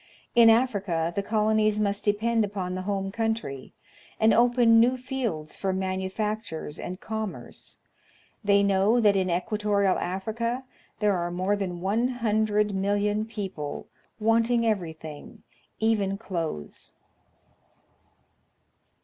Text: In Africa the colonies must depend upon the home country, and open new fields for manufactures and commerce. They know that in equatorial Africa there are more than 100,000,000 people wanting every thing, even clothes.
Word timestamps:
In 0.33 0.49
Africa 0.49 1.13
the 1.15 1.21
colonies 1.21 1.79
must 1.79 2.03
depend 2.03 2.43
upon 2.43 2.73
the 2.73 2.81
home 2.81 3.11
country, 3.11 3.71
and 4.19 4.33
open 4.33 4.79
new 4.79 4.97
fields 4.97 5.55
for 5.55 5.71
manufactures 5.73 6.79
and 6.79 6.99
commerce. 6.99 7.77
They 8.43 8.63
know 8.63 8.99
that 8.99 9.15
in 9.15 9.29
equatorial 9.29 9.99
Africa 9.99 10.63
there 11.01 11.15
are 11.15 11.29
more 11.29 11.55
than 11.55 11.81
100,000,000 11.81 13.29
people 13.29 13.85
wanting 14.19 14.65
every 14.65 14.93
thing, 14.93 15.43
even 15.79 16.17
clothes. 16.17 16.93